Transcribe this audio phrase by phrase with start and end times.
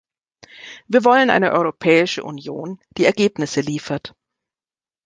[0.87, 4.15] Wir wollen eine Europäische Union, die Ergebnisse liefert.